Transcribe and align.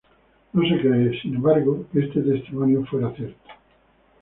No 0.53 0.63
se 0.67 0.81
cree, 0.81 1.21
sin 1.21 1.35
embargo, 1.35 1.85
que 1.93 1.99
este 1.99 2.21
testimonio 2.21 2.83
sea 2.89 3.11
cierto. 3.11 3.37